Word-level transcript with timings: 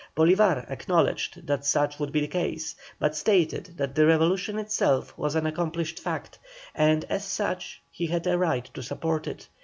Bolívar 0.17 0.67
acknowledged 0.67 1.45
that 1.45 1.63
such 1.63 1.99
would 1.99 2.11
be 2.11 2.21
the 2.21 2.27
case, 2.27 2.73
but 2.97 3.15
stated 3.15 3.75
that 3.77 3.93
the 3.93 4.07
Revolution 4.07 4.57
itself 4.57 5.15
was 5.15 5.35
an 5.35 5.45
accomplished 5.45 5.99
fact, 5.99 6.39
and 6.73 7.05
as 7.05 7.23
such 7.23 7.83
he 7.91 8.07
had 8.07 8.25
a 8.25 8.35
right 8.35 8.65
to 8.73 8.81
support 8.81 9.27
it. 9.27 9.47